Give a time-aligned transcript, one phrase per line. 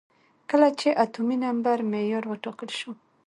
[0.49, 2.91] کله چې اتومي نمبر معیار وټاکل شو.